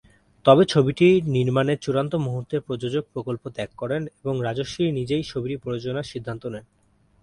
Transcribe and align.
তবে 0.45 0.63
ছবিটির 0.65 1.15
নির্মানের 1.27 1.81
চূড়ান্ত 1.81 2.13
মুহূর্তে 2.15 2.55
প্রযোজক 2.59 3.03
প্রকল্প 3.13 3.43
ত্যাগ 3.49 3.69
করেন 3.77 4.01
এবং 4.19 4.35
রাজশ্রী 4.41 4.85
নিজেই 4.91 5.23
ছবিটি 5.23 5.55
প্রযোজনার 5.57 6.09
সিদ্ধান্ত 6.11 6.43
নেন। 6.45 6.65